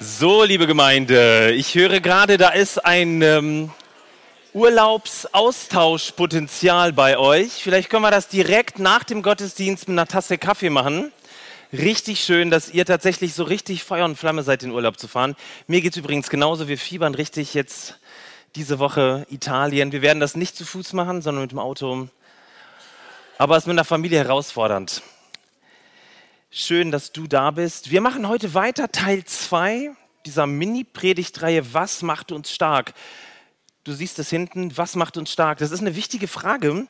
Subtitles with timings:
[0.00, 3.72] So, liebe Gemeinde, ich höre gerade, da ist ein ähm,
[4.52, 7.54] Urlaubsaustauschpotenzial bei euch.
[7.54, 11.10] Vielleicht können wir das direkt nach dem Gottesdienst mit einer Tasse Kaffee machen.
[11.72, 15.34] Richtig schön, dass ihr tatsächlich so richtig Feuer und Flamme seid, in Urlaub zu fahren.
[15.66, 16.68] Mir geht es übrigens genauso.
[16.68, 17.98] Wir fiebern richtig jetzt
[18.54, 19.90] diese Woche Italien.
[19.90, 22.06] Wir werden das nicht zu Fuß machen, sondern mit dem Auto.
[23.36, 25.02] Aber es ist mit einer Familie herausfordernd.
[26.50, 27.90] Schön, dass du da bist.
[27.90, 29.90] Wir machen heute weiter Teil 2
[30.24, 32.94] dieser Mini-Predigtreihe Was macht uns stark?
[33.84, 35.58] Du siehst es hinten, was macht uns stark?
[35.58, 36.88] Das ist eine wichtige Frage,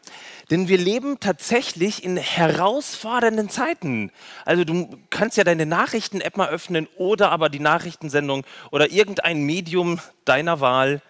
[0.53, 4.13] denn wir leben tatsächlich in herausfordernden Zeiten.
[4.45, 9.99] Also du kannst ja deine Nachrichten-App mal öffnen oder aber die Nachrichtensendung oder irgendein Medium
[10.25, 11.03] deiner Wahl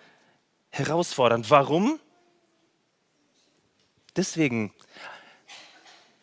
[0.71, 1.51] herausfordernd.
[1.51, 2.01] Warum?
[4.17, 4.73] Deswegen,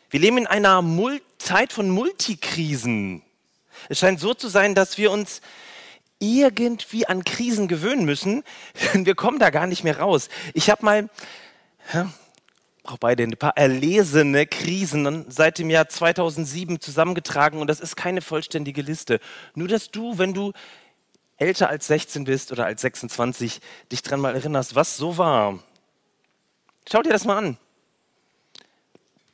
[0.10, 3.22] wir leben in einer Mul Zeit von Multikrisen.
[3.90, 5.42] Es scheint so zu sein, dass wir uns
[6.20, 8.44] irgendwie an Krisen gewöhnen müssen,
[8.94, 10.30] denn wir kommen da gar nicht mehr raus.
[10.54, 11.10] Ich habe mal,
[12.84, 18.22] brauche beide ein paar erlesene Krisen seit dem Jahr 2007 zusammengetragen und das ist keine
[18.22, 19.20] vollständige Liste.
[19.56, 20.54] Nur, dass du, wenn du
[21.38, 23.60] älter als 16 bist oder als 26,
[23.92, 25.60] dich dran mal erinnerst, was so war.
[26.90, 27.58] Schau dir das mal an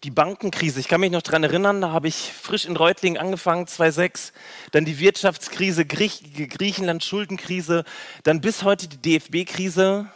[0.03, 0.79] die Bankenkrise.
[0.79, 4.33] Ich kann mich noch daran erinnern, da habe ich frisch in Reutlingen angefangen, 2006.
[4.71, 7.83] Dann die Wirtschaftskrise, Griech Griechenland, Schuldenkrise.
[8.23, 10.07] Dann bis heute die DFB-Krise.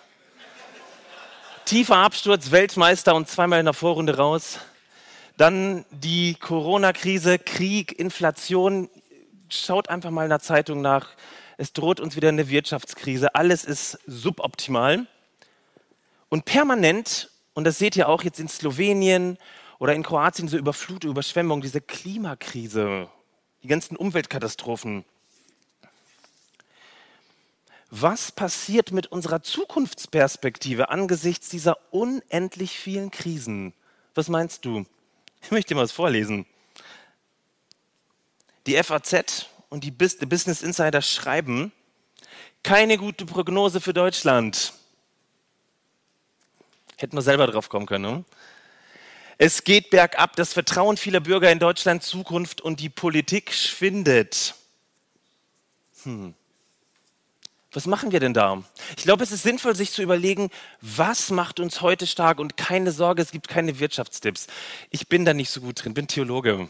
[1.65, 4.59] Tiefer Absturz, Weltmeister und zweimal in der Vorrunde raus.
[5.37, 8.89] Dann die Corona-Krise, Krieg, Inflation.
[9.49, 11.09] Schaut einfach mal in der Zeitung nach.
[11.57, 13.35] Es droht uns wieder eine Wirtschaftskrise.
[13.35, 15.05] Alles ist suboptimal.
[16.29, 19.37] Und permanent, und das seht ihr auch jetzt in Slowenien
[19.79, 23.09] oder in Kroatien diese Überflutung, Überschwemmung, diese Klimakrise,
[23.63, 25.05] die ganzen Umweltkatastrophen.
[27.91, 33.73] Was passiert mit unserer Zukunftsperspektive angesichts dieser unendlich vielen Krisen?
[34.15, 34.85] Was meinst du?
[35.41, 36.45] Ich möchte dir mal was vorlesen.
[38.65, 41.71] Die FAZ und die Business Insider schreiben,
[42.63, 44.73] keine gute Prognose für Deutschland.
[46.97, 48.15] Hätten wir selber drauf kommen können.
[48.17, 48.25] Ne?
[49.37, 54.55] Es geht bergab, das Vertrauen vieler Bürger in Deutschland Zukunft und die Politik schwindet.
[56.03, 56.33] Hm.
[57.73, 58.63] Was machen wir denn da?
[58.95, 62.93] Ich glaube, es ist sinnvoll, sich zu überlegen, was macht uns heute stark und keine
[62.93, 64.47] Sorge, es gibt keine Wirtschaftstipps.
[64.91, 66.69] Ich bin da nicht so gut drin, bin Theologe.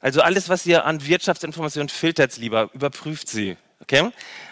[0.00, 3.56] Also alles, was ihr an Wirtschaftsinformationen filtert, lieber, überprüft sie.
[3.80, 4.10] Okay?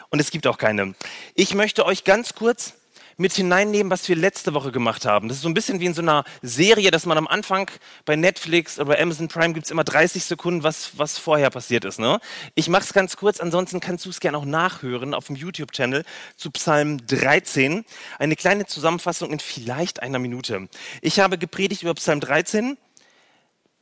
[0.08, 0.94] Und es gibt auch keine.
[1.34, 2.72] Ich möchte euch ganz kurz
[3.18, 5.26] mit hineinnehmen, was wir letzte Woche gemacht haben.
[5.26, 7.68] Das ist so ein bisschen wie in so einer Serie, dass man am Anfang
[8.04, 11.84] bei Netflix oder bei Amazon Prime gibt es immer 30 Sekunden, was, was vorher passiert
[11.84, 11.98] ist.
[11.98, 12.20] Ne?
[12.54, 16.04] Ich mache es ganz kurz, ansonsten kannst du es gerne auch nachhören auf dem YouTube-Channel
[16.36, 17.84] zu Psalm 13.
[18.20, 20.68] Eine kleine Zusammenfassung in vielleicht einer Minute.
[21.02, 22.78] Ich habe gepredigt über Psalm 13.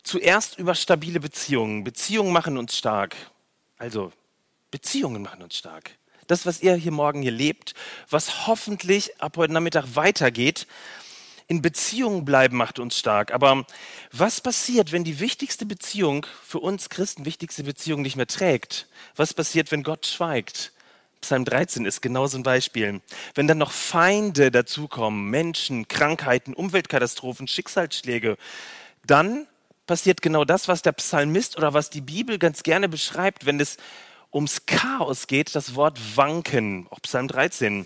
[0.01, 1.83] Zuerst über stabile Beziehungen.
[1.83, 3.15] Beziehungen machen uns stark.
[3.77, 4.11] Also,
[4.71, 5.91] Beziehungen machen uns stark
[6.27, 7.73] das, was ihr hier morgen hier lebt,
[8.09, 10.67] was hoffentlich ab heute Nachmittag weitergeht,
[11.47, 13.33] in Beziehungen bleiben macht uns stark.
[13.33, 13.65] Aber
[14.11, 18.87] was passiert, wenn die wichtigste Beziehung für uns Christen, wichtigste Beziehung nicht mehr trägt?
[19.15, 20.73] Was passiert, wenn Gott schweigt?
[21.21, 23.01] Psalm 13 ist genau so ein Beispiel.
[23.33, 28.37] Wenn dann noch Feinde dazukommen, Menschen, Krankheiten, Umweltkatastrophen, Schicksalsschläge,
[29.05, 29.47] dann
[29.87, 33.77] passiert genau das, was der Psalmist oder was die Bibel ganz gerne beschreibt, wenn es
[34.33, 37.85] ums Chaos geht, das Wort wanken, auch Psalm 13.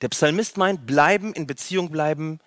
[0.00, 2.40] Der Psalmist meint, bleiben, in Beziehung bleiben,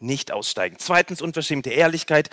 [0.00, 0.76] nicht aussteigen.
[0.78, 2.30] Zweitens unverschämte Ehrlichkeit.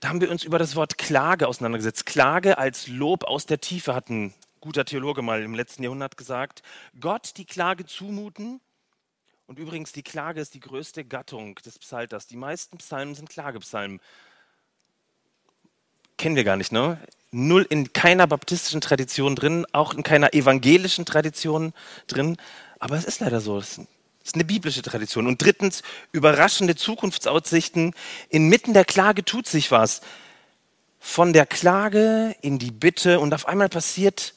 [0.00, 2.06] Da haben wir uns über das Wort Klage auseinandergesetzt.
[2.06, 6.62] Klage als Lob aus der Tiefe hat ein guter Theologe mal im letzten Jahrhundert gesagt.
[7.00, 8.60] Gott die Klage zumuten.
[9.46, 12.26] Und übrigens, die Klage ist die größte Gattung des Psalters.
[12.26, 14.00] Die meisten Psalmen sind Klagepsalmen.
[16.16, 16.98] Kennen wir gar nicht, ne?
[17.36, 21.72] null in keiner baptistischen Tradition drin, auch in keiner evangelischen Tradition
[22.06, 22.36] drin.
[22.78, 23.58] Aber es ist leider so.
[23.58, 23.78] Es
[24.24, 25.26] ist eine biblische Tradition.
[25.26, 25.82] Und drittens,
[26.12, 27.94] überraschende Zukunftsaussichten.
[28.28, 30.00] Inmitten der Klage tut sich was.
[30.98, 34.34] Von der Klage in die Bitte und auf einmal passiert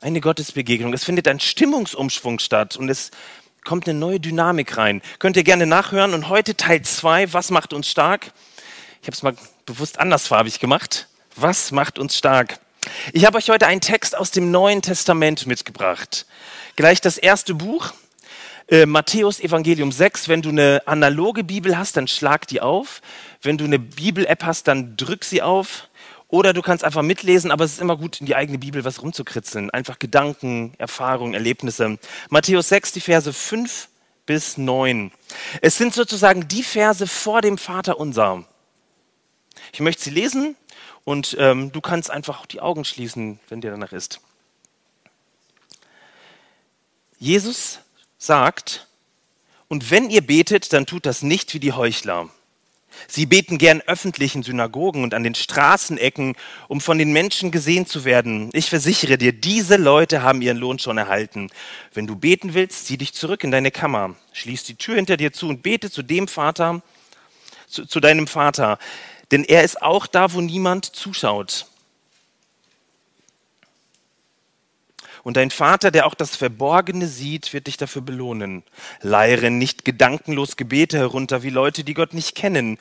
[0.00, 0.92] eine Gottesbegegnung.
[0.92, 3.10] Es findet ein Stimmungsumschwung statt und es
[3.64, 5.00] kommt eine neue Dynamik rein.
[5.18, 6.12] Könnt ihr gerne nachhören.
[6.12, 8.32] Und heute Teil 2, was macht uns stark?
[9.04, 9.36] Ich habe es mal
[9.66, 11.08] bewusst andersfarbig gemacht.
[11.36, 12.58] Was macht uns stark?
[13.12, 16.24] Ich habe euch heute einen Text aus dem Neuen Testament mitgebracht.
[16.76, 17.92] Gleich das erste Buch,
[18.66, 20.30] äh, Matthäus Evangelium 6.
[20.30, 23.02] Wenn du eine analoge Bibel hast, dann schlag die auf.
[23.42, 25.90] Wenn du eine Bibel-App hast, dann drück sie auf.
[26.28, 29.02] Oder du kannst einfach mitlesen, aber es ist immer gut, in die eigene Bibel was
[29.02, 29.68] rumzukritzeln.
[29.68, 31.98] Einfach Gedanken, Erfahrungen, Erlebnisse.
[32.30, 33.88] Matthäus 6, die Verse 5
[34.24, 35.12] bis 9.
[35.60, 38.46] Es sind sozusagen die Verse vor dem Vater unser.
[39.72, 40.56] Ich möchte sie lesen
[41.04, 44.20] und ähm, du kannst einfach die Augen schließen, wenn dir danach ist.
[47.18, 47.80] Jesus
[48.18, 48.86] sagt,
[49.68, 52.28] und wenn ihr betet, dann tut das nicht wie die Heuchler.
[53.08, 56.36] Sie beten gern öffentlich in Synagogen und an den Straßenecken,
[56.68, 58.50] um von den Menschen gesehen zu werden.
[58.52, 61.50] Ich versichere dir, diese Leute haben ihren Lohn schon erhalten.
[61.92, 65.32] Wenn du beten willst, zieh dich zurück in deine Kammer, schließ die Tür hinter dir
[65.32, 66.82] zu und bete zu dem Vater,
[67.66, 68.78] zu, zu deinem Vater,
[69.34, 71.66] denn er ist auch da, wo niemand zuschaut.
[75.24, 78.62] Und dein Vater, der auch das Verborgene sieht, wird dich dafür belohnen.
[79.00, 82.78] Leiere nicht gedankenlos Gebete herunter wie Leute, die Gott nicht kennen.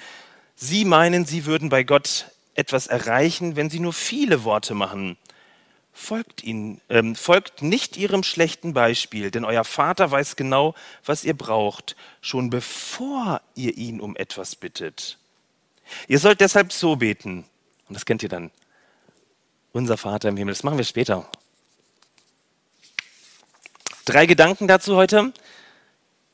[0.56, 5.18] Sie meinen, sie würden bei Gott etwas erreichen, wenn sie nur viele Worte machen.
[5.92, 11.36] Folgt ihnen, ähm, folgt nicht ihrem schlechten Beispiel, denn euer Vater weiß genau, was ihr
[11.36, 15.18] braucht, schon bevor ihr ihn um etwas bittet.
[16.08, 17.46] Ihr sollt deshalb so beten.
[17.88, 18.52] Und das kennt ihr dann.
[19.72, 20.54] Unser Vater im Himmel.
[20.54, 21.30] Das machen wir später.
[24.06, 25.34] Drei Gedanken dazu heute.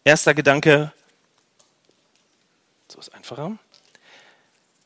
[0.04, 0.92] Erster Gedanke,
[2.88, 3.58] so ist einfacher.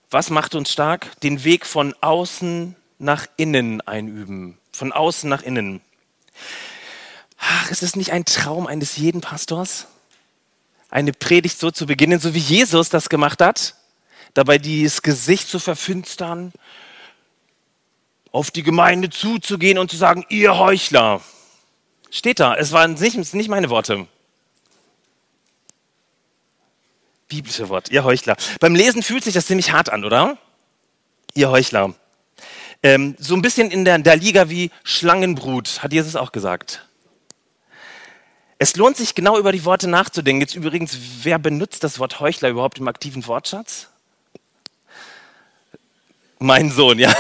[0.09, 1.19] Was macht uns stark?
[1.21, 4.57] Den Weg von außen nach innen einüben.
[4.71, 5.81] Von außen nach innen.
[7.37, 9.87] Ach, ist es nicht ein Traum eines jeden Pastors?
[10.89, 13.75] Eine Predigt so zu beginnen, so wie Jesus das gemacht hat?
[14.33, 16.51] Dabei dieses Gesicht zu verfinstern,
[18.31, 21.21] auf die Gemeinde zuzugehen und zu sagen, ihr Heuchler,
[22.13, 22.53] Steht da.
[22.53, 24.05] Es waren nicht, nicht meine Worte.
[27.27, 27.89] Biblische Wort.
[27.89, 28.37] Ihr Heuchler.
[28.59, 30.37] Beim Lesen fühlt sich das ziemlich hart an, oder?
[31.33, 31.95] Ihr Heuchler.
[32.83, 36.87] Ähm, so ein bisschen in der, der Liga wie Schlangenbrut, hat Jesus auch gesagt.
[38.59, 40.41] Es lohnt sich genau über die Worte nachzudenken.
[40.41, 43.89] Jetzt übrigens, wer benutzt das Wort Heuchler überhaupt im aktiven Wortschatz?
[46.43, 47.15] Mein Sohn, ja.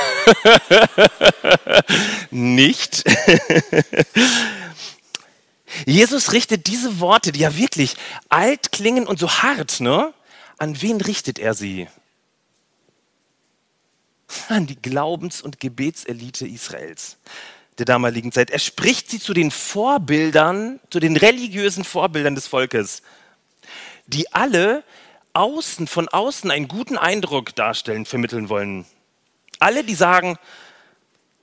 [2.29, 3.05] Nicht.
[5.85, 7.95] Jesus richtet diese Worte, die ja wirklich
[8.27, 10.13] alt klingen und so hart, ne?
[10.57, 11.87] An wen richtet er sie?
[14.49, 17.15] An die Glaubens- und Gebetselite Israels
[17.77, 18.51] der damaligen Zeit.
[18.51, 23.03] Er spricht sie zu den Vorbildern, zu den religiösen Vorbildern des Volkes,
[24.05, 24.83] die alle
[25.31, 28.85] außen, von außen einen guten Eindruck darstellen, vermitteln wollen.
[29.63, 30.37] Alle, die sagen,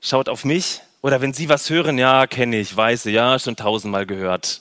[0.03, 4.05] schaut auf mich, oder wenn Sie was hören, ja, kenne ich, weiß ja, schon tausendmal
[4.05, 4.61] gehört.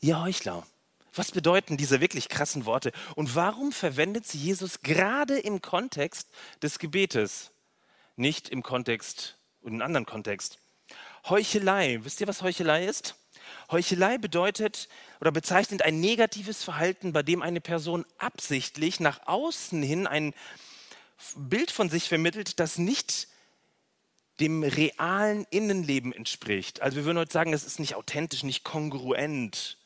[0.00, 0.66] Ihr Heuchler.
[1.14, 2.90] Was bedeuten diese wirklich krassen Worte?
[3.14, 6.28] Und warum verwendet sie Jesus gerade im Kontext
[6.60, 7.52] des Gebetes?
[8.16, 10.58] Nicht im Kontext in einem anderen Kontext.
[11.28, 12.00] Heuchelei.
[12.02, 13.14] Wisst ihr, was Heuchelei ist?
[13.70, 14.88] Heuchelei bedeutet
[15.20, 20.34] oder bezeichnet ein negatives Verhalten, bei dem eine Person absichtlich nach außen hin ein
[21.36, 23.28] Bild von sich vermittelt, das nicht
[24.40, 26.80] dem realen Innenleben entspricht.
[26.80, 29.76] Also wir würden heute sagen, es ist nicht authentisch, nicht kongruent.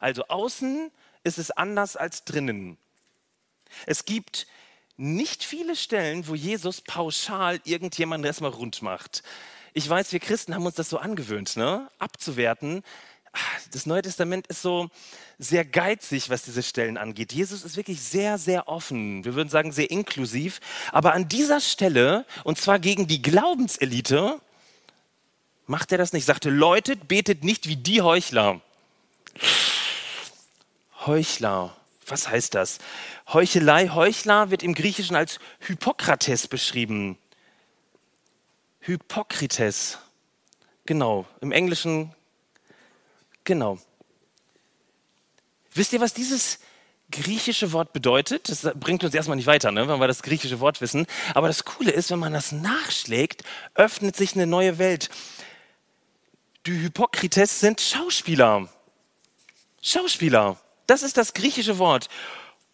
[0.00, 0.90] Also außen
[1.24, 2.76] ist es anders als drinnen.
[3.86, 4.46] Es gibt
[4.96, 9.22] nicht viele Stellen, wo Jesus pauschal irgendjemanden erstmal rund macht.
[9.72, 11.90] Ich weiß, wir Christen haben uns das so angewöhnt, ne?
[11.98, 12.82] abzuwerten.
[13.72, 14.90] Das Neue Testament ist so,
[15.38, 17.32] sehr geizig, was diese Stellen angeht.
[17.32, 19.24] Jesus ist wirklich sehr, sehr offen.
[19.24, 20.60] Wir würden sagen, sehr inklusiv.
[20.92, 24.40] Aber an dieser Stelle, und zwar gegen die Glaubenselite,
[25.66, 26.26] macht er das nicht.
[26.26, 28.60] Sagte, Leute, betet nicht wie die Heuchler.
[31.06, 31.76] Heuchler.
[32.06, 32.78] Was heißt das?
[33.32, 37.16] Heuchelei, Heuchler wird im Griechischen als Hippokrates beschrieben.
[38.80, 39.98] Hippokrites.
[40.84, 41.26] Genau.
[41.40, 42.12] Im Englischen,
[43.44, 43.78] genau.
[45.74, 46.58] Wisst ihr, was dieses
[47.10, 48.48] griechische Wort bedeutet?
[48.48, 51.06] Das bringt uns erstmal nicht weiter, ne, wenn wir das griechische Wort wissen.
[51.34, 53.44] Aber das Coole ist, wenn man das nachschlägt,
[53.74, 55.10] öffnet sich eine neue Welt.
[56.66, 58.68] Die Hippokrites sind Schauspieler.
[59.80, 60.58] Schauspieler.
[60.86, 62.08] Das ist das griechische Wort.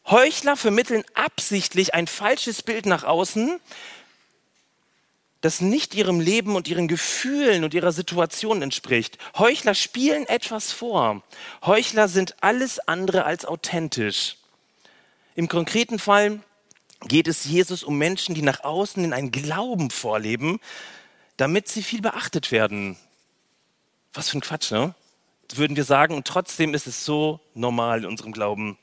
[0.06, 3.60] Heuchler vermitteln absichtlich ein falsches Bild nach außen,
[5.40, 9.18] das nicht ihrem Leben und ihren Gefühlen und ihrer Situation entspricht.
[9.37, 11.23] Heuchler spielen etwas vor.
[11.64, 14.37] Heuchler sind alles andere als authentisch.
[15.37, 16.40] Im konkreten Fall
[17.07, 20.59] geht es Jesus um Menschen, die nach außen in einen Glauben vorleben,
[21.37, 22.97] damit sie viel beachtet werden.
[24.12, 24.95] Was für ein Quatsch, ne?
[25.54, 28.76] Würden wir sagen, und trotzdem ist es so normal in unserem Glauben.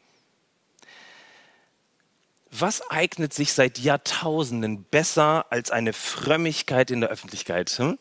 [2.58, 7.70] Was eignet sich seit Jahrtausenden besser als eine Frömmigkeit in der Öffentlichkeit?
[7.72, 7.98] Hm?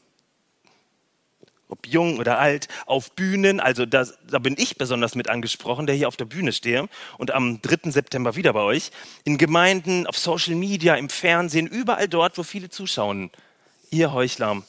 [1.68, 3.58] ob jung oder alt, auf Bühnen.
[3.58, 7.32] Also da, da bin ich besonders mit angesprochen, der hier auf der Bühne stehe und
[7.32, 7.90] am 3.
[7.90, 8.92] September wieder bei euch.
[9.24, 13.30] In Gemeinden, auf Social Media, im Fernsehen, überall dort, wo viele zuschauen.
[13.90, 14.62] Ihr Heuchler.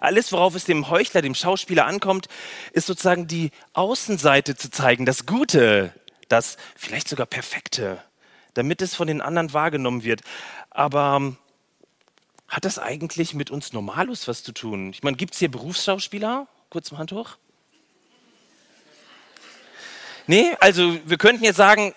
[0.00, 2.26] Alles, worauf es dem Heuchler, dem Schauspieler ankommt,
[2.72, 5.92] ist sozusagen die Außenseite zu zeigen, das Gute,
[6.28, 8.02] das vielleicht sogar Perfekte,
[8.54, 10.22] damit es von den anderen wahrgenommen wird.
[10.70, 11.36] Aber
[12.48, 14.90] hat das eigentlich mit uns Normalus was zu tun?
[14.90, 16.46] Ich meine, gibt es hier Berufsschauspieler?
[16.70, 17.36] Kurz mal Hand hoch.
[20.26, 21.94] Nee, also wir könnten jetzt sagen,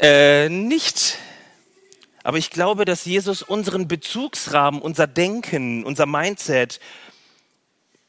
[0.00, 1.18] äh, nicht.
[2.22, 6.80] Aber ich glaube, dass Jesus unseren Bezugsrahmen, unser Denken, unser Mindset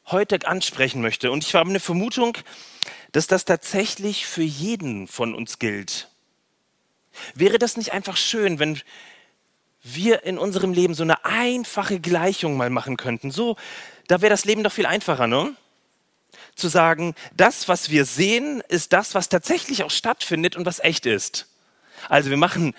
[0.06, 1.30] heute ansprechen möchte.
[1.30, 2.36] Und ich habe eine Vermutung,
[3.12, 6.08] dass das tatsächlich für jeden von uns gilt.
[7.34, 8.80] Wäre das nicht einfach schön, wenn
[9.82, 13.30] wir in unserem Leben so eine einfache Gleichung mal machen könnten.
[13.30, 13.56] So,
[14.06, 15.54] da wäre das Leben doch viel einfacher, ne?
[16.54, 21.06] Zu sagen, das, was wir sehen, ist das, was tatsächlich auch stattfindet und was echt
[21.06, 21.46] ist.
[22.08, 22.74] Also wir machen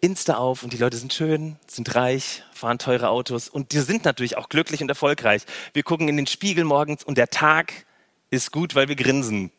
[0.00, 4.04] Insta auf und die Leute sind schön, sind reich, fahren teure Autos und die sind
[4.04, 5.42] natürlich auch glücklich und erfolgreich.
[5.72, 7.72] Wir gucken in den Spiegel morgens und der Tag
[8.30, 9.50] ist gut, weil wir grinsen.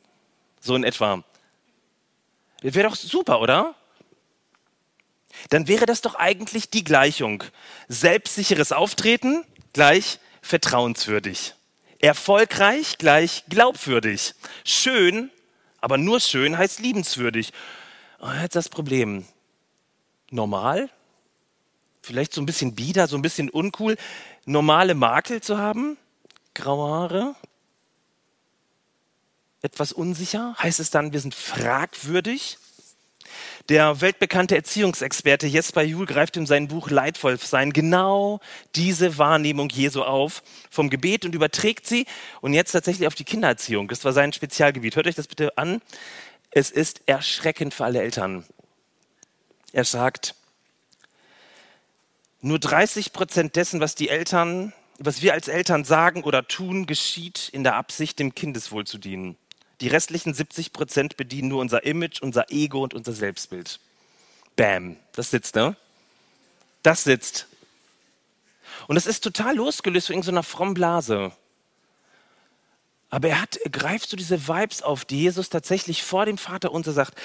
[0.59, 1.23] So in etwa.
[2.61, 3.75] Wäre doch super, oder?
[5.49, 7.43] Dann wäre das doch eigentlich die Gleichung.
[7.87, 11.55] Selbstsicheres Auftreten gleich vertrauenswürdig.
[11.99, 14.35] Erfolgreich gleich glaubwürdig.
[14.63, 15.31] Schön,
[15.81, 17.53] aber nur schön heißt liebenswürdig.
[18.19, 19.25] Oh, jetzt das Problem.
[20.29, 20.89] Normal?
[22.01, 23.97] Vielleicht so ein bisschen bieder, so ein bisschen uncool.
[24.45, 25.97] Normale Makel zu haben?
[26.53, 27.35] Graue Haare?
[29.61, 30.55] Etwas unsicher?
[30.57, 32.57] Heißt es dann, wir sind fragwürdig?
[33.69, 38.39] Der weltbekannte Erziehungsexperte Jesper Juhl greift in seinem Buch Leitwolf sein genau
[38.75, 42.05] diese Wahrnehmung Jesu auf vom Gebet und überträgt sie
[42.41, 43.87] und jetzt tatsächlich auf die Kindererziehung.
[43.87, 44.95] Das war sein Spezialgebiet.
[44.95, 45.81] Hört euch das bitte an.
[46.51, 48.45] Es ist erschreckend für alle Eltern.
[49.73, 50.35] Er sagt,
[52.41, 57.49] nur 30 Prozent dessen, was die Eltern, was wir als Eltern sagen oder tun, geschieht
[57.49, 59.37] in der Absicht, dem Kindeswohl zu dienen.
[59.81, 63.79] Die restlichen 70 Prozent bedienen nur unser Image, unser Ego und unser Selbstbild.
[64.55, 65.75] Bam, das sitzt, ne?
[66.81, 67.47] Das sitzt.
[68.87, 71.31] Und das ist total losgelöst von irgendeiner frommen Blase.
[73.09, 76.71] Aber er, hat, er greift so diese Vibes auf, die Jesus tatsächlich vor dem Vater
[76.71, 77.17] unser sagt.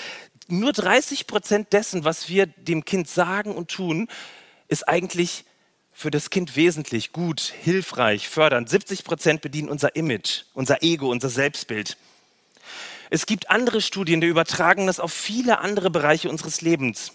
[0.49, 4.09] Nur 30 Prozent dessen, was wir dem Kind sagen und tun,
[4.69, 5.45] ist eigentlich
[5.93, 8.69] für das Kind wesentlich, gut, hilfreich, fördernd.
[8.69, 11.97] 70 Prozent bedienen unser Image, unser Ego, unser Selbstbild.
[13.13, 17.13] Es gibt andere Studien, die übertragen das auf viele andere Bereiche unseres Lebens.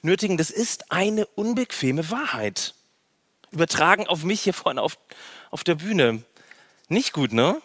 [0.00, 2.76] Nötigen, das ist eine unbequeme Wahrheit.
[3.50, 4.98] Übertragen auf mich hier vorne auf,
[5.50, 6.22] auf der Bühne.
[6.86, 7.60] Nicht gut, ne?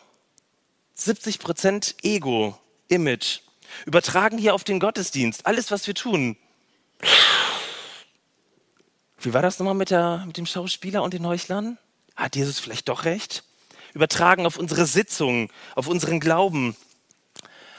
[0.96, 2.58] 70 Prozent Ego,
[2.88, 3.42] Image.
[3.86, 5.46] Übertragen hier auf den Gottesdienst.
[5.46, 6.36] Alles, was wir tun.
[9.20, 11.78] Wie war das nochmal mit, der, mit dem Schauspieler und den Heuchlern?
[12.16, 13.44] Hat Jesus vielleicht doch recht?
[13.94, 16.76] Übertragen auf unsere Sitzungen, auf unseren Glauben.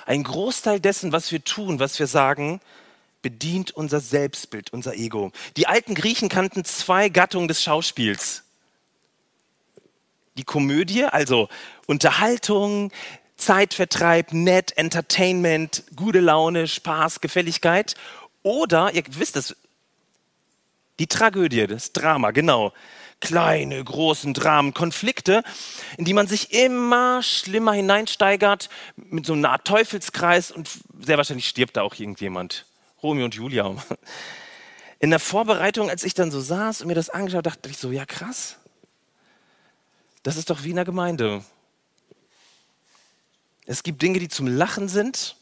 [0.08, 2.62] Ein Großteil dessen, was wir tun, was wir sagen,
[3.20, 5.32] bedient unser Selbstbild, unser Ego.
[5.58, 8.42] Die alten Griechen kannten zwei Gattungen des Schauspiels.
[10.38, 11.50] Die Komödie, also
[11.86, 12.90] Unterhaltung,
[13.36, 17.94] Zeitvertreib, Net, Entertainment, gute Laune, Spaß, Gefälligkeit.
[18.42, 19.56] Oder, ihr wisst es,
[21.00, 22.72] die Tragödie, das Drama, genau
[23.20, 25.42] kleine, großen Dramen, Konflikte,
[25.96, 30.68] in die man sich immer schlimmer hineinsteigert, mit so einer Art Teufelskreis und
[31.00, 32.66] sehr wahrscheinlich stirbt da auch irgendjemand.
[33.02, 33.74] Romeo und Julia.
[35.00, 37.92] In der Vorbereitung, als ich dann so saß und mir das angeschaut, dachte ich so,
[37.92, 38.56] ja krass,
[40.24, 41.44] das ist doch wie in der Gemeinde.
[43.64, 45.36] Es gibt Dinge, die zum Lachen sind.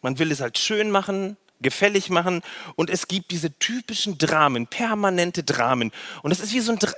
[0.00, 2.42] Man will es halt schön machen, gefällig machen.
[2.76, 5.92] Und es gibt diese typischen Dramen, permanente Dramen.
[6.22, 6.92] Und das ist wie so ein Dra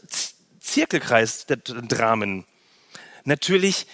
[0.60, 2.44] Zirkelkreis der Dramen.
[3.24, 3.86] Natürlich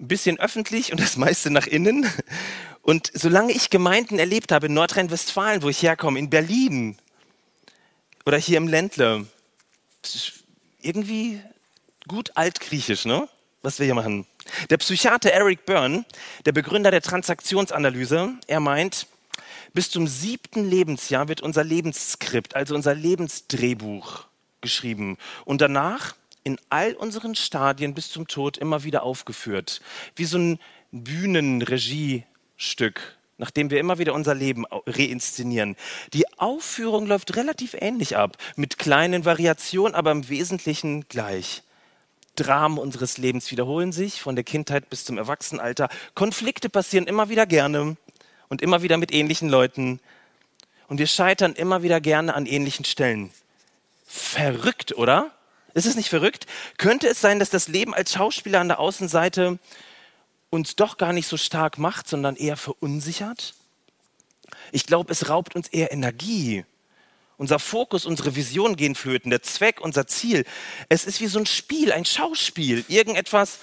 [0.00, 2.10] ein bisschen öffentlich und das meiste nach innen.
[2.82, 6.96] Und solange ich Gemeinden erlebt habe in Nordrhein-Westfalen, wo ich herkomme, in Berlin
[8.24, 9.26] oder hier im Ländle,
[10.80, 11.40] irgendwie
[12.08, 13.28] gut altgriechisch, ne?
[13.62, 14.26] was wir hier machen.
[14.70, 16.04] Der Psychiater Eric Byrne,
[16.44, 19.06] der Begründer der Transaktionsanalyse, er meint,
[19.72, 24.26] bis zum siebten Lebensjahr wird unser Lebensskript, also unser Lebensdrehbuch
[24.60, 29.80] geschrieben und danach in all unseren Stadien bis zum Tod immer wieder aufgeführt.
[30.16, 30.58] Wie so ein
[30.90, 35.76] Bühnenregiestück, nachdem wir immer wieder unser Leben reinszenieren.
[36.12, 41.62] Die Aufführung läuft relativ ähnlich ab, mit kleinen Variationen, aber im Wesentlichen gleich.
[42.40, 45.88] Dramen unseres Lebens wiederholen sich, von der Kindheit bis zum Erwachsenenalter.
[46.14, 47.96] Konflikte passieren immer wieder gerne
[48.48, 50.00] und immer wieder mit ähnlichen Leuten.
[50.88, 53.30] Und wir scheitern immer wieder gerne an ähnlichen Stellen.
[54.06, 55.30] Verrückt, oder?
[55.74, 56.46] Ist es nicht verrückt?
[56.78, 59.58] Könnte es sein, dass das Leben als Schauspieler an der Außenseite
[60.50, 63.54] uns doch gar nicht so stark macht, sondern eher verunsichert?
[64.72, 66.64] Ich glaube, es raubt uns eher Energie.
[67.40, 70.44] Unser Fokus, unsere Vision gehen flöten, der Zweck, unser Ziel.
[70.90, 73.60] Es ist wie so ein Spiel, ein Schauspiel, irgendetwas,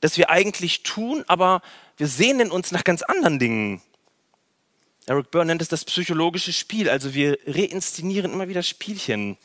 [0.00, 1.62] das wir eigentlich tun, aber
[1.96, 3.82] wir sehnen uns nach ganz anderen Dingen.
[5.06, 9.38] Eric Byrne nennt es das psychologische Spiel, also wir reinszenieren immer wieder Spielchen.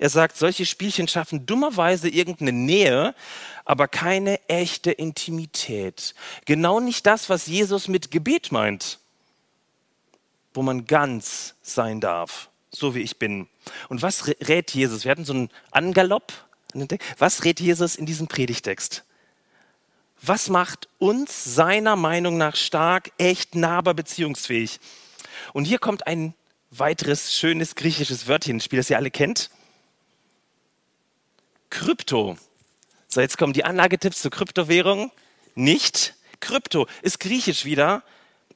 [0.00, 3.14] Er sagt, solche Spielchen schaffen dummerweise irgendeine Nähe,
[3.64, 6.16] aber keine echte Intimität.
[6.46, 8.98] Genau nicht das, was Jesus mit Gebet meint,
[10.52, 13.48] wo man ganz sein darf, so wie ich bin.
[13.88, 15.04] Und was rät Jesus?
[15.04, 16.32] Wir hatten so einen Angalopp.
[17.18, 19.04] Was rät Jesus in diesem Predigtext?
[20.22, 24.80] Was macht uns seiner Meinung nach stark, echt, nahbar, beziehungsfähig?
[25.52, 26.34] Und hier kommt ein
[26.70, 29.50] weiteres schönes griechisches Wörtchen ins Spiel, das ihr alle kennt.
[31.68, 32.38] Krypto.
[33.08, 35.12] So, jetzt kommen die Anlagetipps zur Kryptowährung.
[35.54, 36.14] Nicht.
[36.40, 38.02] Krypto ist griechisch wieder.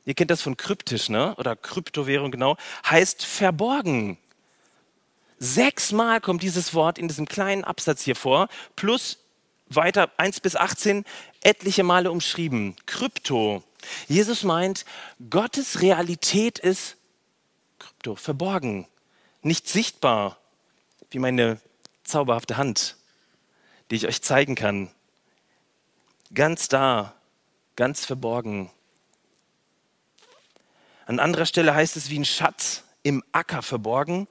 [0.06, 1.34] Ihr kennt das von kryptisch, ne?
[1.36, 2.56] Oder Kryptowährung genau.
[2.88, 4.16] Heißt verborgen.
[5.38, 8.48] Sechsmal kommt dieses Wort in diesem kleinen Absatz hier vor.
[8.75, 9.18] Plus
[9.68, 11.04] weiter 1 bis 18
[11.42, 12.75] etliche Male umschrieben.
[12.86, 13.62] Krypto.
[14.08, 14.86] Jesus meint,
[15.28, 16.96] Gottes Realität ist
[17.78, 18.88] Krypto, verborgen,
[19.42, 20.38] nicht sichtbar,
[21.10, 21.60] wie meine
[22.04, 22.96] zauberhafte Hand
[23.90, 24.90] die ich euch zeigen kann.
[26.34, 27.14] Ganz da,
[27.76, 28.70] ganz verborgen.
[31.06, 34.26] An anderer Stelle heißt es wie ein Schatz im Acker verborgen,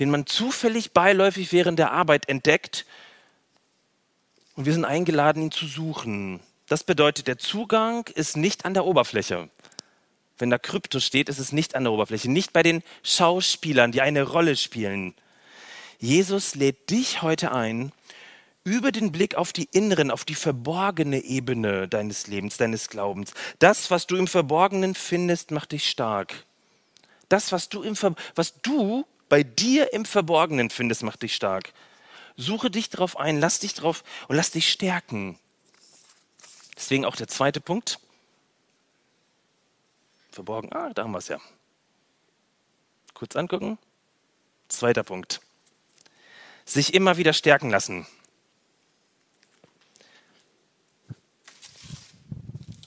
[0.00, 2.86] den man zufällig beiläufig während der Arbeit entdeckt.
[4.56, 6.40] Und wir sind eingeladen, ihn zu suchen.
[6.68, 9.50] Das bedeutet, der Zugang ist nicht an der Oberfläche.
[10.38, 14.00] Wenn da Krypto steht, ist es nicht an der Oberfläche, nicht bei den Schauspielern, die
[14.00, 15.14] eine Rolle spielen.
[15.98, 17.92] Jesus lädt dich heute ein,
[18.66, 23.32] über den Blick auf die inneren, auf die verborgene Ebene deines Lebens, deines Glaubens.
[23.60, 26.34] Das, was du im Verborgenen findest, macht dich stark.
[27.28, 31.72] Das, was du, im Ver was du bei dir im Verborgenen findest, macht dich stark.
[32.36, 35.38] Suche dich darauf ein, lass dich drauf und lass dich stärken.
[36.76, 38.00] Deswegen auch der zweite Punkt.
[40.32, 41.38] Verborgen, ah, da haben wir es ja.
[43.14, 43.78] Kurz angucken.
[44.66, 45.40] Zweiter Punkt.
[46.64, 48.08] Sich immer wieder stärken lassen.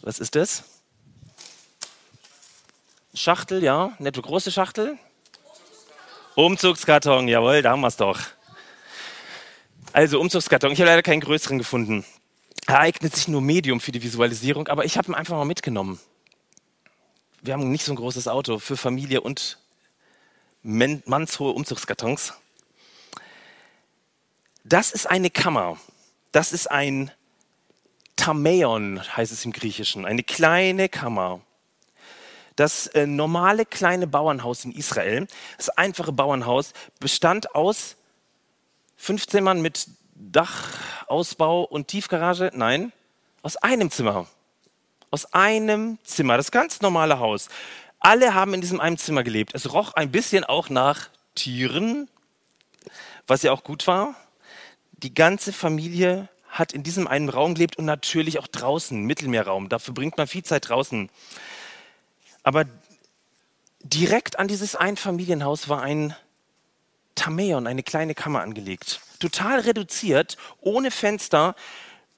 [0.09, 0.63] Was ist das?
[3.13, 4.97] Schachtel, ja, nette große Schachtel.
[6.33, 8.19] Umzugskarton, jawohl, da haben wir es doch.
[9.93, 12.05] Also Umzugskarton, ich habe leider keinen größeren gefunden.
[12.65, 15.99] Er eignet sich nur Medium für die Visualisierung, aber ich habe ihn einfach mal mitgenommen.
[17.43, 19.59] Wir haben nicht so ein großes Auto für Familie und
[20.63, 22.33] mannshohe Umzugskartons.
[24.63, 25.77] Das ist eine Kammer.
[26.31, 27.11] Das ist ein
[28.19, 31.39] Tameion heißt es im Griechischen, eine kleine Kammer.
[32.57, 37.95] Das äh, normale kleine Bauernhaus in Israel, das einfache Bauernhaus, bestand aus
[38.97, 42.51] 15 Mann mit Dachausbau und Tiefgarage.
[42.53, 42.91] Nein,
[43.41, 44.27] aus einem Zimmer.
[45.11, 47.47] Aus einem Zimmer, das ganz normale Haus.
[48.01, 49.55] Alle haben in diesem einen Zimmer gelebt.
[49.55, 52.09] Es roch ein bisschen auch nach Tieren,
[53.27, 54.15] was ja auch gut war.
[54.91, 59.69] Die ganze Familie hat in diesem einen Raum gelebt und natürlich auch draußen, Mittelmeerraum.
[59.69, 61.09] Dafür bringt man viel Zeit draußen.
[62.43, 62.65] Aber
[63.81, 66.15] direkt an dieses Einfamilienhaus war ein
[67.15, 69.01] Tameon, eine kleine Kammer angelegt.
[69.19, 71.55] Total reduziert, ohne Fenster,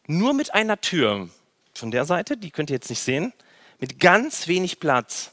[0.08, 1.30] nur mit einer Tür.
[1.74, 3.34] Von der Seite, die könnt ihr jetzt nicht sehen,
[3.80, 5.32] mit ganz wenig Platz.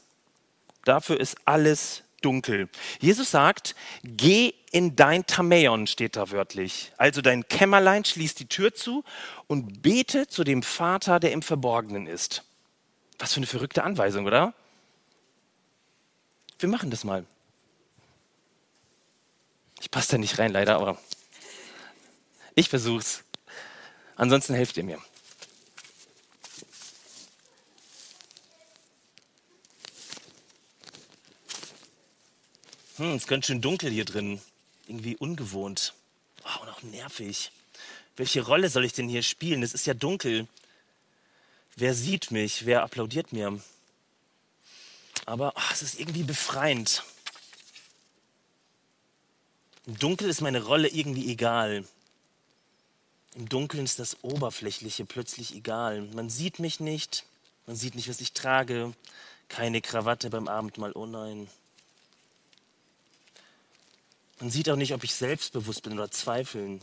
[0.85, 2.69] Dafür ist alles dunkel.
[2.99, 6.91] Jesus sagt, geh in dein Tameon, steht da wörtlich.
[6.97, 9.03] Also dein Kämmerlein schließt die Tür zu
[9.47, 12.43] und bete zu dem Vater, der im Verborgenen ist.
[13.17, 14.53] Was für eine verrückte Anweisung, oder?
[16.59, 17.25] Wir machen das mal.
[19.81, 20.97] Ich passe da nicht rein, leider, aber
[22.55, 23.23] ich versuch's.
[24.15, 24.99] Ansonsten helft ihr mir.
[32.99, 34.41] Hm, ist ganz schön dunkel hier drin.
[34.85, 35.93] Irgendwie ungewohnt.
[36.43, 37.49] Oh, und auch nervig.
[38.17, 39.63] Welche Rolle soll ich denn hier spielen?
[39.63, 40.49] Es ist ja dunkel.
[41.77, 42.65] Wer sieht mich?
[42.65, 43.57] Wer applaudiert mir?
[45.25, 47.03] Aber ach, es ist irgendwie befreiend.
[49.85, 51.85] Im Dunkeln ist meine Rolle irgendwie egal.
[53.35, 56.01] Im Dunkeln ist das Oberflächliche plötzlich egal.
[56.01, 57.23] Man sieht mich nicht,
[57.65, 58.93] man sieht nicht, was ich trage.
[59.47, 61.49] Keine Krawatte beim Abendmahl, oh nein.
[64.39, 66.81] Man sieht auch nicht, ob ich selbstbewusst bin oder zweifeln.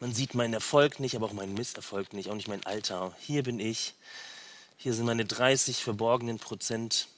[0.00, 3.16] Man sieht meinen Erfolg nicht, aber auch meinen Misserfolg nicht, auch nicht mein Alter.
[3.20, 3.94] Hier bin ich.
[4.76, 7.08] Hier sind meine 30 verborgenen Prozent,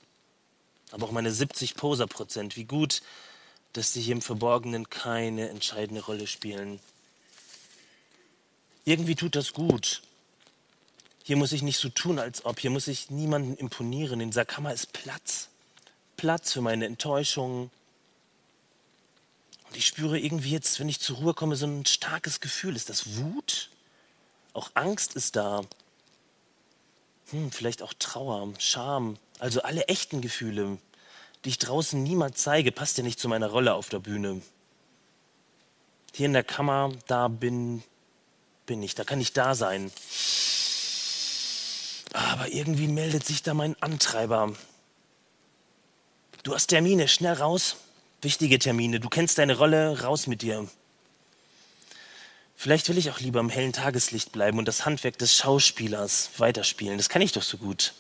[0.93, 2.57] aber auch meine 70 Poser-Prozent.
[2.57, 3.03] Wie gut,
[3.73, 6.79] dass sie hier im Verborgenen keine entscheidende Rolle spielen.
[8.85, 10.03] Irgendwie tut das gut.
[11.25, 12.61] Hier muss ich nicht so tun, als ob.
[12.61, 14.21] Hier muss ich niemanden imponieren.
[14.21, 15.49] In dieser Kammer ist Platz.
[16.17, 17.71] Platz für meine Enttäuschungen,
[19.69, 22.75] und ich spüre irgendwie jetzt, wenn ich zur Ruhe komme, so ein starkes Gefühl.
[22.75, 23.71] Ist das Wut?
[24.55, 25.63] Auch Angst ist da.
[27.31, 29.19] Hm, vielleicht auch Trauer, Scham.
[29.39, 30.79] Also alle echten Gefühle,
[31.45, 34.41] die ich draußen niemals zeige, passt ja nicht zu meiner Rolle auf der Bühne.
[36.15, 37.83] Hier in der Kammer, da bin,
[38.65, 39.93] bin ich, da kann ich da sein.
[42.15, 44.55] Aber irgendwie meldet sich da mein Antreiber.
[46.43, 47.77] Du hast Termine, schnell raus.
[48.21, 50.69] Wichtige Termine, du kennst deine Rolle, raus mit dir.
[52.57, 56.99] Vielleicht will ich auch lieber im hellen Tageslicht bleiben und das Handwerk des Schauspielers weiterspielen.
[56.99, 57.95] Das kann ich doch so gut.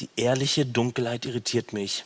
[0.00, 2.04] Die ehrliche Dunkelheit irritiert mich.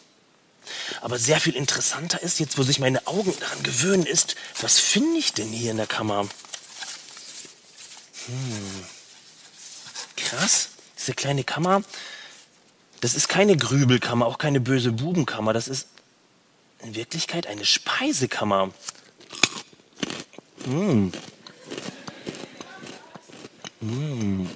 [1.01, 5.19] Aber sehr viel interessanter ist, jetzt wo sich meine Augen daran gewöhnen, ist, was finde
[5.19, 6.29] ich denn hier in der Kammer?
[8.27, 8.85] Hm.
[10.17, 11.83] Krass, diese kleine Kammer,
[13.01, 15.89] das ist keine Grübelkammer, auch keine böse Bubenkammer, das ist
[16.83, 18.71] in Wirklichkeit eine Speisekammer.
[20.67, 21.13] Mmh.
[23.81, 24.47] Mmh.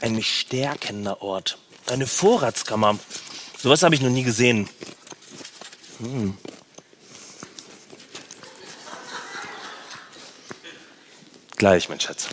[0.00, 1.58] Ein mich stärkender Ort.
[1.86, 2.98] Eine Vorratskammer.
[3.60, 4.68] Sowas habe ich noch nie gesehen.
[5.98, 6.34] Mmh.
[11.56, 12.28] Gleich, mein Schatz.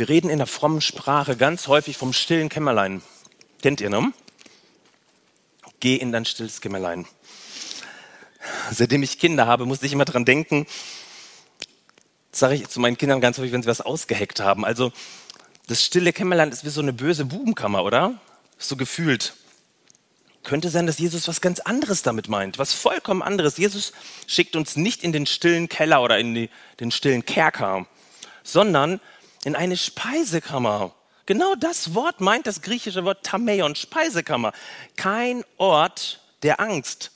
[0.00, 3.02] Wir reden in der frommen Sprache ganz häufig vom stillen Kämmerlein.
[3.60, 4.14] Kennt ihr, ne?
[5.78, 7.06] Geh in dein stilles Kämmerlein.
[8.70, 10.66] Seitdem ich Kinder habe, musste ich immer dran denken,
[12.32, 14.64] sage ich zu meinen Kindern ganz häufig, wenn sie was ausgeheckt haben.
[14.64, 14.90] Also
[15.66, 18.18] das stille Kämmerlein ist wie so eine böse Bubenkammer, oder?
[18.56, 19.34] So gefühlt.
[20.44, 23.58] Könnte sein, dass Jesus was ganz anderes damit meint, was vollkommen anderes.
[23.58, 23.92] Jesus
[24.26, 26.48] schickt uns nicht in den stillen Keller oder in die,
[26.80, 27.84] den stillen Kerker,
[28.42, 28.98] sondern
[29.44, 30.94] in eine Speisekammer.
[31.26, 34.52] Genau das Wort meint das griechische Wort Tameion, Speisekammer.
[34.96, 37.12] Kein Ort der Angst,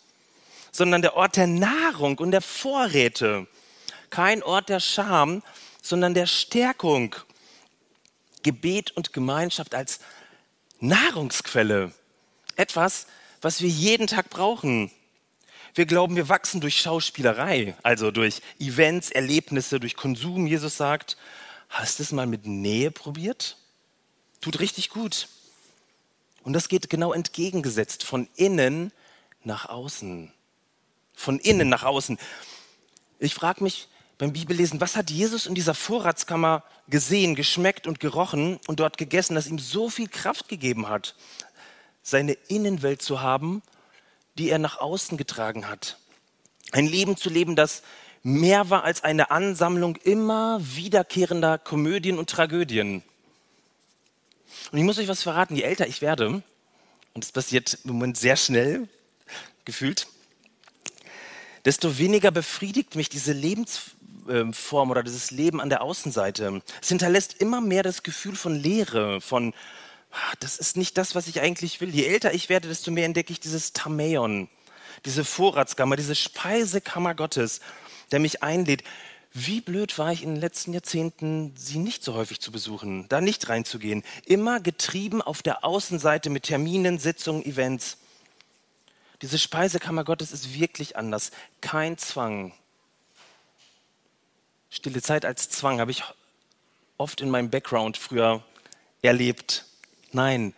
[0.73, 3.47] sondern der Ort der Nahrung und der Vorräte.
[4.11, 5.43] Kein Ort der Scham,
[5.83, 7.17] sondern der Stärkung.
[8.43, 10.01] Gebet und Gemeinschaft als
[10.79, 11.93] Nahrungsquelle.
[12.57, 13.07] Etwas,
[13.41, 14.91] was wir jeden Tag brauchen.
[15.75, 20.47] Wir glauben, wir wachsen durch Schauspielerei, also durch Events, Erlebnisse, durch Konsum.
[20.47, 21.17] Jesus sagt,
[21.75, 23.57] Hast du es mal mit Nähe probiert?
[24.41, 25.27] Tut richtig gut.
[26.45, 28.93] Und das geht genau entgegengesetzt, von innen
[29.43, 30.33] nach außen.
[31.15, 32.17] Von innen nach außen.
[33.19, 38.61] Ich frage mich beim Bibellesen, was hat Jesus in dieser Vorratskammer gesehen, geschmeckt und gerochen
[38.69, 41.17] und dort gegessen, das ihm so viel Kraft gegeben hat,
[42.05, 43.63] seine Innenwelt zu haben,
[44.39, 45.99] die er nach außen getragen hat.
[46.71, 47.83] Ein Leben zu leben, das
[48.25, 53.05] mehr war als eine Ansammlung immer wiederkehrender Komödien und Tragödien.
[54.73, 56.43] Und ich muss euch was verraten, je älter ich werde, und
[57.15, 58.89] das passiert im Moment sehr schnell,
[59.65, 60.09] gefühlt,
[61.65, 66.63] desto weniger befriedigt mich diese Lebensform oder dieses Leben an der Außenseite.
[66.81, 69.53] Es hinterlässt immer mehr das Gefühl von Leere, von,
[70.13, 71.91] ah, das ist nicht das, was ich eigentlich will.
[71.95, 74.49] Je älter ich werde, desto mehr entdecke ich dieses Tameion,
[75.05, 77.61] diese Vorratskammer, diese Speisekammer Gottes
[78.15, 78.85] der mich einlädt.
[79.33, 83.21] Wie blöd war ich in den letzten Jahrzehnten, sie nicht so häufig zu besuchen, da
[83.21, 84.05] nicht reinzugehen.
[84.25, 87.97] Immer getrieben auf der Außenseite mit Terminen, Sitzungen, Events.
[89.21, 91.33] Diese Speisekammer Gottes ist wirklich anders.
[91.61, 92.53] Kein Zwang.
[94.71, 96.05] Stille Zeit als Zwang habe ich
[96.99, 98.45] oft in meinem Background früher
[99.03, 99.65] erlebt.
[100.13, 100.55] Nein,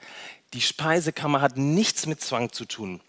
[0.53, 3.01] die Speisekammer hat nichts mit Zwang zu tun.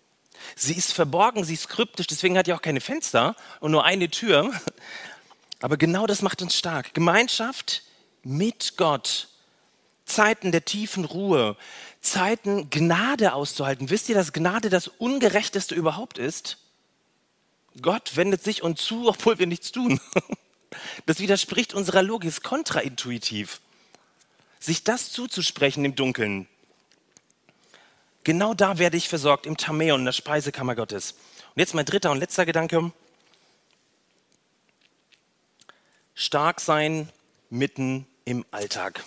[0.55, 4.09] Sie ist verborgen, sie ist kryptisch, deswegen hat sie auch keine Fenster und nur eine
[4.09, 4.51] Tür.
[5.59, 6.93] Aber genau das macht uns stark.
[6.93, 7.83] Gemeinschaft
[8.23, 9.29] mit Gott.
[10.05, 11.57] Zeiten der tiefen Ruhe.
[12.01, 13.89] Zeiten, Gnade auszuhalten.
[13.89, 16.57] Wisst ihr, dass Gnade das Ungerechteste überhaupt ist?
[17.81, 19.99] Gott wendet sich uns zu, obwohl wir nichts tun.
[21.05, 23.61] Das widerspricht unserer Logik, ist kontraintuitiv.
[24.59, 26.45] Sich das zuzusprechen im Dunkeln.
[28.27, 31.11] Genau da werde ich versorgt, im Tameon, in der Speisekammer Gottes.
[31.11, 32.91] Und jetzt mein dritter und letzter Gedanke.
[36.13, 37.07] Stark sein
[37.49, 39.05] mitten im Alltag.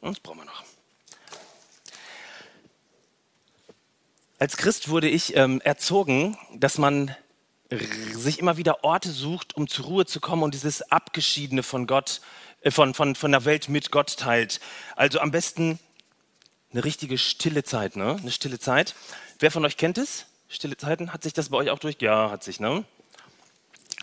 [0.00, 0.64] Und das brauchen wir noch.
[4.38, 7.14] Als Christ wurde ich ähm, erzogen, dass man
[8.14, 12.22] sich immer wieder Orte sucht, um zur Ruhe zu kommen und dieses Abgeschiedene von Gott,
[12.62, 14.60] äh, von, von, von der Welt mit Gott teilt.
[14.94, 15.78] Also am besten
[16.76, 18.16] eine richtige stille Zeit, ne?
[18.20, 18.94] Eine stille Zeit.
[19.38, 20.26] Wer von euch kennt es?
[20.50, 21.10] Stille Zeiten?
[21.10, 21.96] Hat sich das bei euch auch durch?
[22.00, 22.84] Ja, hat sich, ne?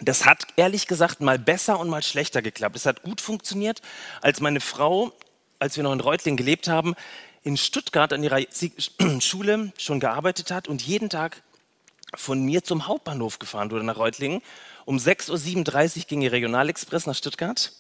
[0.02, 2.76] Das hat ehrlich gesagt mal besser und mal schlechter geklappt.
[2.76, 3.84] Es hat gut funktioniert,
[4.22, 5.14] als meine Frau,
[5.60, 6.96] als wir noch in Reutling gelebt haben,
[7.44, 8.40] in Stuttgart an ihrer
[9.20, 11.44] Schule schon gearbeitet hat und jeden Tag
[12.16, 14.42] von mir zum Hauptbahnhof gefahren wurde nach Reutlingen.
[14.86, 17.72] Um 6.37 Uhr ging die Regionalexpress nach Stuttgart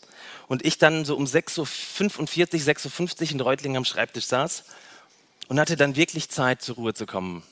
[0.47, 4.63] und ich dann so um 6.45 Uhr, 6.50 Uhr in Reutlingen am Schreibtisch saß
[5.47, 7.43] und hatte dann wirklich Zeit, zur Ruhe zu kommen.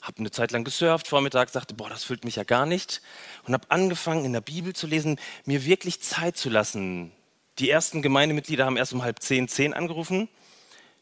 [0.00, 3.02] Habe eine Zeit lang gesurft, vormittags sagte, boah, das füllt mich ja gar nicht
[3.44, 7.12] und habe angefangen, in der Bibel zu lesen, mir wirklich Zeit zu lassen.
[7.58, 10.28] Die ersten Gemeindemitglieder haben erst um halb zehn, zehn angerufen.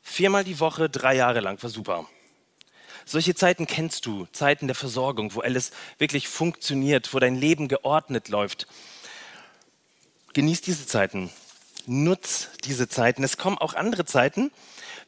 [0.02, 2.06] Viermal die Woche, drei Jahre lang, war super.
[3.04, 8.28] Solche Zeiten kennst du, Zeiten der Versorgung, wo alles wirklich funktioniert, wo dein Leben geordnet
[8.28, 8.66] läuft.
[10.34, 11.30] Genieß diese Zeiten,
[11.86, 13.24] nutz diese Zeiten.
[13.24, 14.50] Es kommen auch andere Zeiten.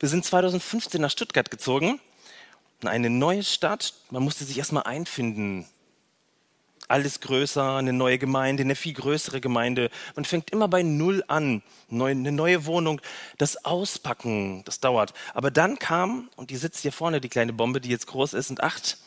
[0.00, 2.00] Wir sind 2015 nach Stuttgart gezogen,
[2.84, 3.94] eine neue Stadt.
[4.10, 5.66] Man musste sich erstmal einfinden
[6.88, 9.90] alles größer, eine neue Gemeinde, eine viel größere Gemeinde.
[10.14, 11.62] Man fängt immer bei Null an.
[11.90, 13.00] eine neue Wohnung,
[13.38, 15.12] das Auspacken, das dauert.
[15.34, 18.50] Aber dann kam, und die sitzt hier vorne, die kleine Bombe, die jetzt groß ist
[18.50, 18.98] und acht,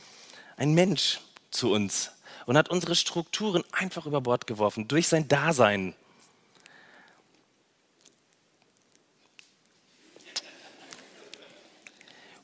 [0.57, 1.19] ein Mensch
[1.51, 2.11] zu uns
[2.45, 5.95] und hat unsere Strukturen einfach über Bord geworfen, durch sein Dasein.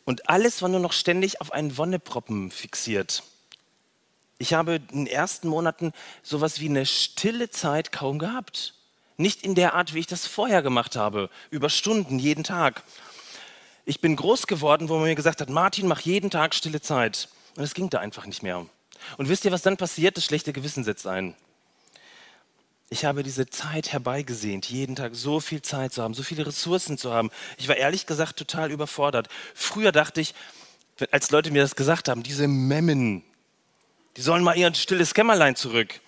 [0.06, 3.24] Und alles war nur noch ständig auf einen Wonneproppen fixiert.
[4.38, 5.92] Ich habe in den ersten Monaten
[6.22, 8.76] sowas wie eine stille Zeit kaum gehabt.
[9.18, 12.84] Nicht in der Art, wie ich das vorher gemacht habe, über Stunden, jeden Tag.
[13.86, 17.30] Ich bin groß geworden, wo man mir gesagt hat, Martin, mach jeden Tag stille Zeit.
[17.56, 18.66] Und es ging da einfach nicht mehr.
[19.18, 20.18] Und wisst ihr, was dann passiert?
[20.18, 21.36] Das schlechte Gewissen setzt ein.
[22.90, 26.98] Ich habe diese Zeit herbeigesehnt, jeden Tag so viel Zeit zu haben, so viele Ressourcen
[26.98, 27.32] zu haben.
[27.58, 29.28] Ich war ehrlich gesagt total überfordert.
[29.56, 30.36] Früher dachte ich,
[31.12, 33.24] als Leute mir das gesagt haben, diese Memmen,
[34.18, 36.00] die sollen mal ihr stilles Kämmerlein zurück.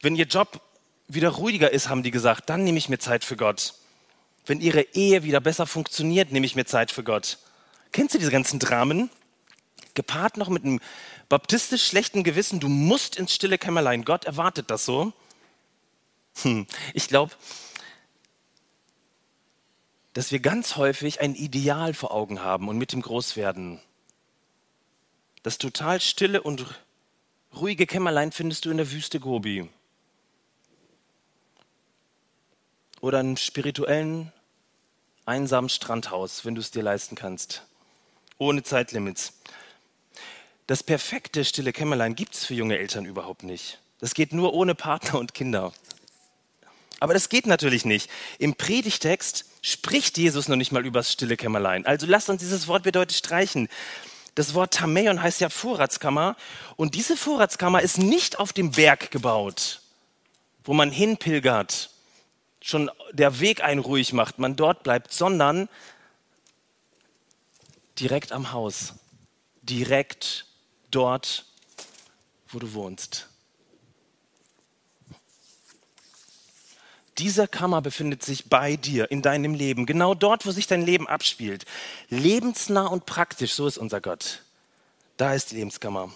[0.00, 0.60] Wenn ihr Job
[1.06, 3.74] wieder ruhiger ist, haben die gesagt, dann nehme ich mir Zeit für Gott.
[4.44, 7.38] Wenn ihre Ehe wieder besser funktioniert, nehme ich mir Zeit für Gott.
[7.92, 9.10] Kennst du diese ganzen Dramen?
[9.94, 10.80] Gepaart noch mit einem
[11.28, 14.04] baptistisch schlechten Gewissen, du musst ins stille Kämmerlein.
[14.04, 15.12] Gott erwartet das so.
[16.40, 16.66] Hm.
[16.94, 17.32] Ich glaube,
[20.12, 23.80] dass wir ganz häufig ein Ideal vor Augen haben und mit dem Großwerden.
[25.42, 26.66] Das total stille und
[27.54, 29.68] ruhige Kämmerlein findest du in der Wüste Gobi.
[33.00, 34.32] Oder einem spirituellen,
[35.24, 37.66] einsamen Strandhaus, wenn du es dir leisten kannst.
[38.38, 39.32] Ohne Zeitlimits.
[40.66, 43.80] Das perfekte stille Kämmerlein gibt es für junge Eltern überhaupt nicht.
[43.98, 45.72] Das geht nur ohne Partner und Kinder.
[47.02, 48.08] Aber das geht natürlich nicht.
[48.38, 51.84] Im Predigtext spricht Jesus noch nicht mal über das stille Kämmerlein.
[51.84, 53.68] Also lasst uns dieses Wort bedeutet streichen.
[54.36, 56.36] Das Wort Tameion heißt ja Vorratskammer.
[56.76, 59.80] Und diese Vorratskammer ist nicht auf dem Berg gebaut,
[60.62, 61.90] wo man hinpilgert,
[62.60, 65.68] schon der Weg einen ruhig macht, man dort bleibt, sondern
[67.98, 68.94] direkt am Haus,
[69.62, 70.46] direkt
[70.92, 71.46] dort,
[72.46, 73.31] wo du wohnst.
[77.18, 81.06] Diese Kammer befindet sich bei dir, in deinem Leben, genau dort, wo sich dein Leben
[81.06, 81.66] abspielt.
[82.08, 84.42] Lebensnah und praktisch, so ist unser Gott.
[85.18, 86.10] Da ist die Lebenskammer.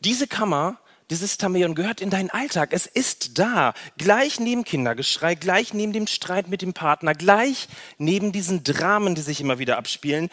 [0.00, 0.78] Diese Kammer,
[1.10, 2.70] dieses Tamion gehört in deinen Alltag.
[2.72, 8.32] Es ist da, gleich neben Kindergeschrei, gleich neben dem Streit mit dem Partner, gleich neben
[8.32, 10.28] diesen Dramen, die sich immer wieder abspielen,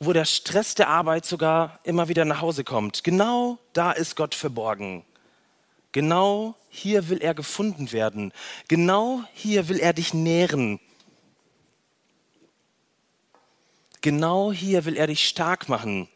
[0.00, 3.04] wo der Stress der Arbeit sogar immer wieder nach Hause kommt.
[3.04, 5.04] Genau da ist Gott verborgen.
[5.96, 8.34] Genau hier will er gefunden werden.
[8.68, 10.78] Genau hier will er dich nähren.
[14.02, 16.06] Genau hier will er dich stark machen.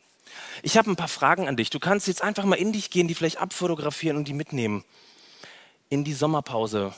[0.62, 1.71] Ich habe ein paar Fragen an dich.
[1.71, 4.85] Du kannst jetzt einfach mal in dich gehen, die vielleicht abfotografieren und die mitnehmen.
[5.88, 6.95] In die Sommerpause.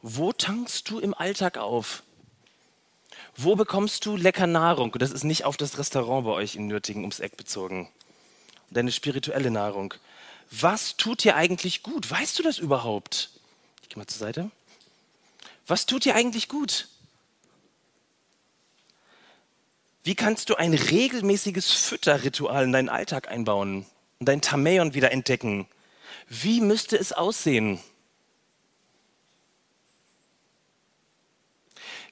[0.00, 2.02] Wo tankst du im Alltag auf?
[3.36, 4.96] Wo bekommst du lecker Nahrung?
[4.98, 7.90] Das ist nicht auf das Restaurant bei euch in Nürtingen ums Eck bezogen.
[8.70, 9.92] Deine spirituelle Nahrung.
[10.50, 12.10] Was tut dir eigentlich gut?
[12.10, 13.30] Weißt du das überhaupt?
[13.82, 14.50] Ich gehe mal zur Seite.
[15.66, 16.88] Was tut dir eigentlich gut?
[20.02, 23.86] Wie kannst du ein regelmäßiges Fütterritual in deinen Alltag einbauen
[24.18, 25.66] und dein Tamäon wieder entdecken?
[26.28, 27.80] Wie müsste es aussehen?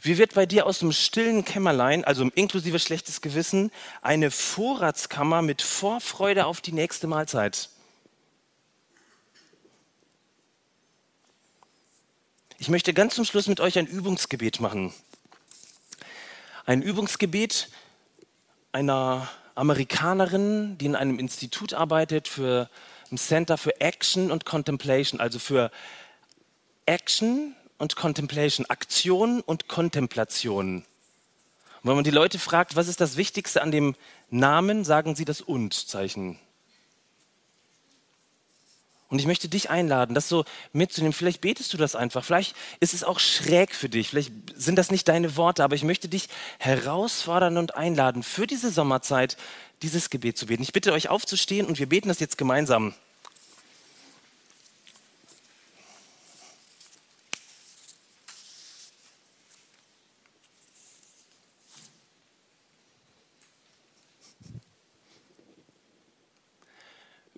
[0.01, 5.63] Wie wird bei dir aus dem stillen Kämmerlein, also inklusive schlechtes Gewissen, eine Vorratskammer mit
[5.63, 7.69] Vorfreude auf die nächste Mahlzeit?
[12.63, 14.95] Ich möchte ganz zum Schluss mit euch ein Übungsgebet machen.
[16.65, 17.69] Ein Übungsgebet
[18.71, 22.71] einer Amerikanerin, die in einem Institut arbeitet für
[23.11, 25.73] ein Center für Action und Contemplation, also für
[26.87, 30.77] Action und Contemplation, Aktion und Kontemplation.
[30.77, 30.85] Und
[31.83, 33.97] wenn man die Leute fragt, was ist das Wichtigste an dem
[34.31, 36.39] Namen, sagen sie das Und-Zeichen.
[39.13, 41.13] Und ich möchte dich einladen, das so mitzunehmen.
[41.13, 42.25] Vielleicht betest du das einfach.
[42.25, 44.09] Vielleicht ist es auch schräg für dich.
[44.09, 48.71] Vielleicht sind das nicht deine Worte, aber ich möchte dich herausfordern und einladen, für diese
[48.71, 49.37] Sommerzeit
[49.83, 50.63] dieses Gebet zu beten.
[50.63, 52.95] Ich bitte euch aufzustehen und wir beten das jetzt gemeinsam.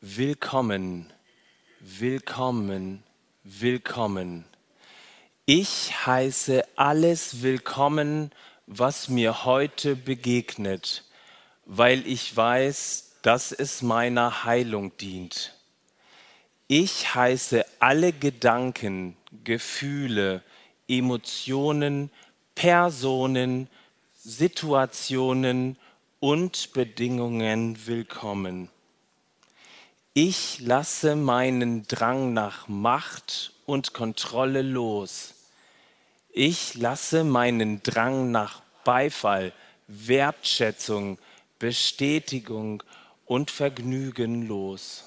[0.01, 1.14] Willkommen
[2.01, 3.03] willkommen,
[3.45, 4.45] willkommen.
[5.47, 8.31] Ich heiße alles willkommen,
[8.67, 11.05] was mir heute begegnet,
[11.67, 15.55] weil ich weiß, dass es meiner Heilung dient.
[16.67, 20.43] Ich heiße alle Gedanken, Gefühle,
[20.89, 22.11] Emotionen,
[22.55, 23.69] Personen,
[24.15, 25.77] Situationen
[26.21, 28.71] und Bedingungen willkommen.
[30.17, 35.35] Ich lasse meinen Drang nach Macht und Kontrolle los.
[36.31, 39.53] Ich lasse meinen Drang nach Beifall,
[39.89, 41.19] Wertschätzung,
[41.59, 42.85] Bestätigung
[43.27, 45.03] und Vergnügen los.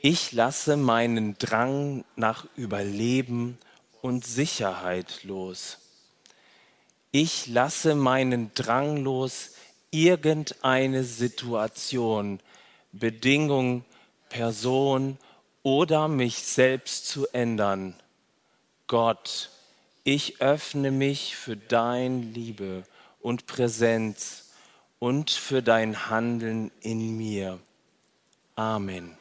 [0.00, 3.58] Ich lasse meinen Drang nach Überleben
[4.00, 5.76] und Sicherheit los.
[7.10, 9.50] Ich lasse meinen Drang los,
[9.90, 12.40] irgendeine Situation
[12.92, 13.84] Bedingung,
[14.28, 15.18] Person
[15.62, 17.94] oder mich selbst zu ändern.
[18.86, 19.50] Gott,
[20.04, 22.84] ich öffne mich für dein Liebe
[23.20, 24.52] und Präsenz
[24.98, 27.58] und für dein Handeln in mir.
[28.54, 29.16] Amen.